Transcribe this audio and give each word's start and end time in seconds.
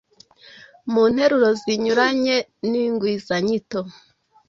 mu 0.91 1.03
nteruro 1.11 1.49
zinyuranye, 1.61 2.35
ni 2.69 2.79
ingwizanyito: 2.87 3.79